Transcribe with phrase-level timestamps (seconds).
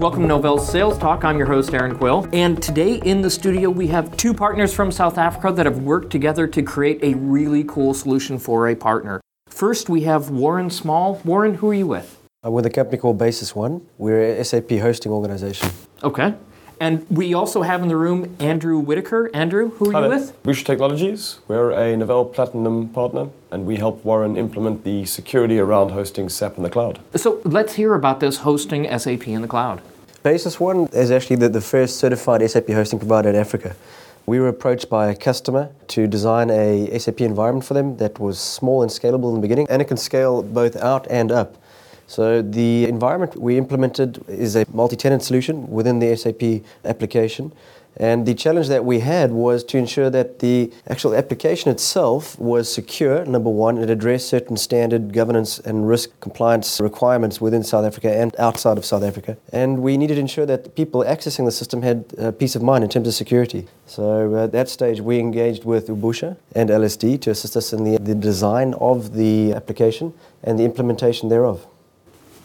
[0.00, 1.24] Welcome to Novell's Sales Talk.
[1.24, 2.26] I'm your host, Erin Quill.
[2.32, 6.08] And today in the studio, we have two partners from South Africa that have worked
[6.10, 9.20] together to create a really cool solution for a partner.
[9.50, 11.20] First, we have Warren Small.
[11.22, 12.18] Warren, who are you with?
[12.42, 13.86] I'm with a company called Basis One.
[13.98, 15.68] We're an SAP hosting organization.
[16.02, 16.32] Okay.
[16.80, 19.30] And we also have in the room Andrew Whitaker.
[19.34, 20.18] Andrew, who are Hi you there.
[20.18, 20.42] with?
[20.44, 21.40] Ubusha Technologies.
[21.46, 26.56] We're a Novell Platinum partner, and we help Warren implement the security around hosting SAP
[26.56, 27.00] in the cloud.
[27.16, 29.82] So let's hear about this hosting SAP in the cloud.
[30.22, 33.74] Basis One is actually the, the first certified SAP hosting provider in Africa.
[34.26, 38.38] We were approached by a customer to design a SAP environment for them that was
[38.38, 41.56] small and scalable in the beginning, and it can scale both out and up.
[42.06, 47.52] So the environment we implemented is a multi-tenant solution within the SAP application.
[47.96, 52.72] And the challenge that we had was to ensure that the actual application itself was
[52.72, 58.14] secure, number one, it addressed certain standard governance and risk compliance requirements within South Africa
[58.14, 59.36] and outside of South Africa.
[59.52, 62.84] And we needed to ensure that people accessing the system had uh, peace of mind
[62.84, 63.66] in terms of security.
[63.86, 67.84] So uh, at that stage, we engaged with Ubusha and LSD to assist us in
[67.84, 71.66] the, the design of the application and the implementation thereof.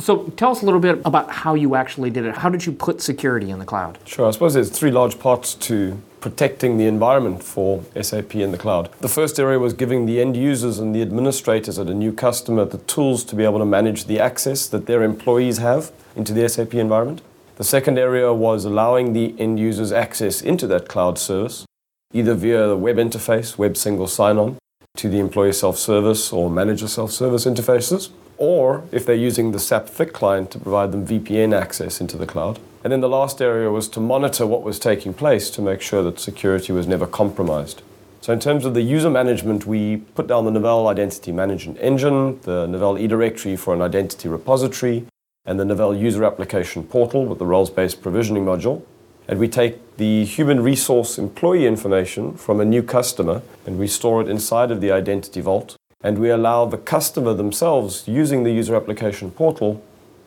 [0.00, 2.36] So tell us a little bit about how you actually did it.
[2.36, 3.98] How did you put security in the cloud?
[4.04, 8.58] Sure, I suppose there's three large parts to protecting the environment for SAP in the
[8.58, 8.88] cloud.
[9.00, 12.64] The first area was giving the end users and the administrators at a new customer
[12.64, 16.48] the tools to be able to manage the access that their employees have into the
[16.48, 17.22] SAP environment.
[17.56, 21.66] The second area was allowing the end users access into that cloud service,
[22.12, 24.58] either via the web interface, web single sign on,
[24.96, 28.10] to the employee self service or manager self service interfaces,
[28.42, 32.26] or if they're using the SAP Thick client to provide them VPN access into the
[32.26, 32.58] cloud.
[32.82, 36.02] And then the last area was to monitor what was taking place to make sure
[36.02, 37.82] that security was never compromised.
[38.20, 42.40] So, in terms of the user management, we put down the Novell Identity Management Engine,
[42.40, 45.06] the Novell eDirectory for an identity repository,
[45.44, 48.82] and the Novell User Application Portal with the roles based provisioning module.
[49.28, 54.20] And we take the human resource employee information from a new customer and we store
[54.20, 55.76] it inside of the Identity Vault.
[56.02, 59.82] And we allow the customer themselves, using the User Application Portal,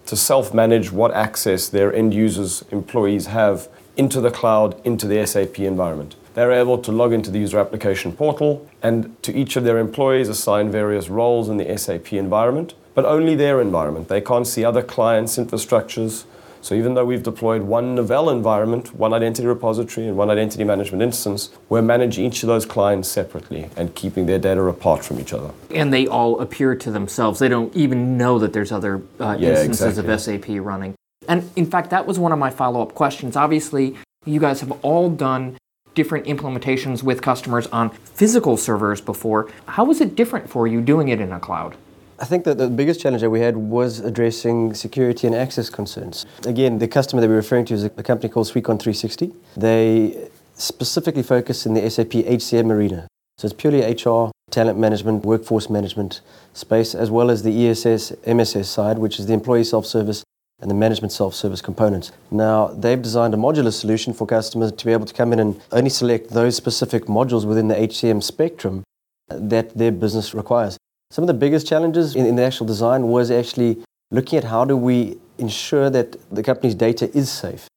[0.06, 5.26] to self manage what access their end users' employees have into the cloud, into the
[5.26, 6.16] SAP environment.
[6.34, 10.28] They're able to log into the User Application Portal and to each of their employees
[10.28, 14.10] assign various roles in the SAP environment, but only their environment.
[14.10, 16.26] They can't see other clients' infrastructures.
[16.66, 21.04] So even though we've deployed one Novell environment, one identity repository, and one identity management
[21.04, 25.32] instance, we're managing each of those clients separately and keeping their data apart from each
[25.32, 25.52] other.
[25.70, 27.38] And they all appear to themselves.
[27.38, 30.14] They don't even know that there's other uh, Yeah, instances exactly.
[30.14, 30.96] of SAP running.
[31.28, 33.36] And in fact, that was one of my follow up questions.
[33.36, 33.96] Obviously,
[34.26, 35.58] you guys have all done
[35.94, 39.52] different implementations with customers on physical servers before.
[39.68, 41.78] How was it different for you doing it in a cloud?
[42.18, 46.26] I think that the biggest challenge that we had was addressing security and access concerns.
[46.46, 49.34] Again, the customer that we're referring to is a company called Sweetcon 360.
[49.58, 53.08] They specifically focus in the SAP HCM arena.
[53.38, 56.22] So it's purely HR, talent management, workforce management
[56.54, 60.24] space, as well as the ESS, MSS side, which is the employee self-service
[60.62, 62.14] and the management self-service components.
[62.32, 65.62] Now, they've designed a modular solution for customers to be able to come in and
[65.74, 68.86] only select those specific modules within the HCM spectrum
[69.28, 70.78] that their business requires.
[71.16, 73.82] Some of the biggest challenges in, in the actual design was actually
[74.12, 77.68] looking at how do we ensure that the company's data is safe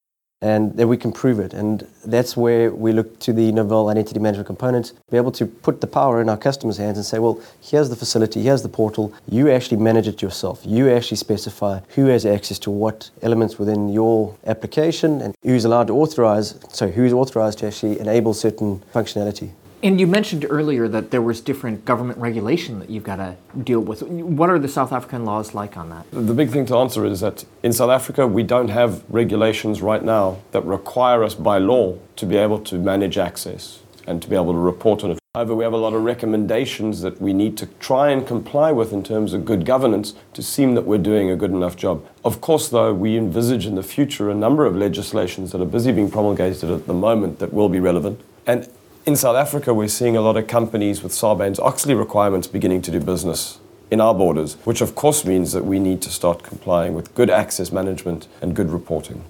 [0.41, 1.53] and that we can prove it.
[1.53, 5.79] And that's where we look to the Novell identity management components, be able to put
[5.79, 9.13] the power in our customers' hands and say, well, here's the facility, here's the portal,
[9.29, 10.59] you actually manage it yourself.
[10.65, 15.87] You actually specify who has access to what elements within your application and who's allowed
[15.87, 19.51] to authorize, so who's authorized to actually enable certain functionality.
[19.81, 23.79] And you mentioned earlier that there was different government regulation that you've got to deal
[23.79, 24.03] with.
[24.03, 26.05] What are the South African laws like on that?
[26.11, 30.03] The big thing to answer is that in South Africa, we don't have regulations right
[30.03, 34.35] now that require us by law to be able to manage access and to be
[34.35, 35.19] able to report on it.
[35.33, 38.91] However, we have a lot of recommendations that we need to try and comply with
[38.91, 42.05] in terms of good governance to seem that we're doing a good enough job.
[42.25, 45.91] Of course, though, we envisage in the future a number of legislations that are busy
[45.91, 48.19] being promulgated at the moment that will be relevant.
[48.47, 48.67] And
[49.05, 52.91] in South Africa, we're seeing a lot of companies with Sarbanes Oxley requirements beginning to
[52.91, 53.59] do business
[53.91, 57.29] in our borders, which of course means that we need to start complying with good
[57.29, 59.23] access management and good reporting.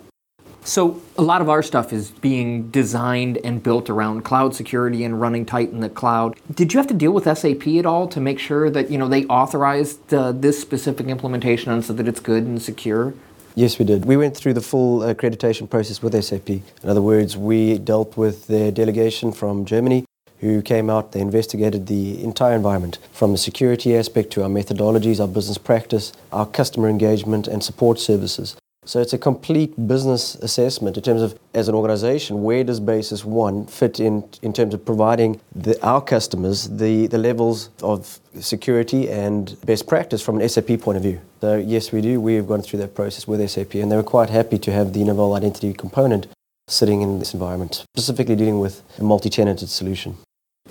[0.62, 5.20] So, a lot of our stuff is being designed and built around cloud security and
[5.20, 6.36] running tight in the cloud.
[6.54, 9.08] Did you have to deal with SAP at all to make sure that you know
[9.08, 13.14] they authorized uh, this specific implementation and so that it's good and secure?
[13.56, 14.06] Yes, we did.
[14.06, 16.50] We went through the full uh, accreditation process with SAP.
[16.50, 20.06] In other words, we dealt with their delegation from Germany
[20.40, 25.20] who came out, they investigated the entire environment from the security aspect to our methodologies,
[25.20, 28.56] our business practice, our customer engagement and support services.
[28.90, 33.24] So it's a complete business assessment in terms of, as an organization, where does Basis
[33.24, 39.08] One fit in in terms of providing the, our customers the, the levels of security
[39.08, 41.22] and best practice from an SAP point of view.
[41.40, 42.20] So yes, we do.
[42.20, 44.94] We have gone through that process with SAP, and they were quite happy to have
[44.94, 46.26] the Novell identity component
[46.68, 50.18] sitting in this environment, specifically dealing with a multi-tenanted solution.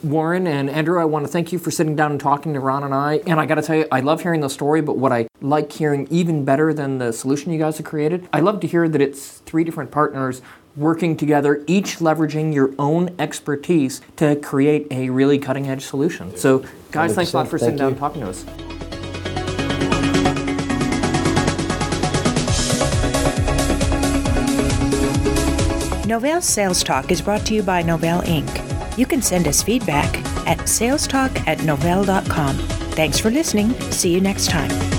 [0.03, 2.85] Warren and Andrew, I want to thank you for sitting down and talking to Ron
[2.85, 3.21] and I.
[3.27, 5.73] And I got to tell you, I love hearing the story, but what I like
[5.73, 9.01] hearing even better than the solution you guys have created, I love to hear that
[9.01, 10.41] it's three different partners
[10.77, 16.37] working together, each leveraging your own expertise to create a really cutting edge solution.
[16.37, 18.45] So, guys, thanks a lot for sitting down and talking to us.
[26.07, 28.68] Novell Sales Talk is brought to you by Novell Inc.
[28.99, 30.13] You can send us feedback
[30.45, 32.57] at salestalk at novell.com.
[32.97, 33.73] Thanks for listening.
[33.93, 34.98] See you next time.